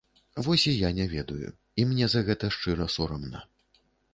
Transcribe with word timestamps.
Вось 0.45 0.63
і 0.71 0.73
я 0.77 0.89
не 0.99 1.05
ведаю, 1.11 1.51
і 1.83 1.87
мне 1.91 2.09
за 2.17 2.25
гэта 2.31 2.51
шчыра 2.57 2.91
сорамна. 2.99 3.47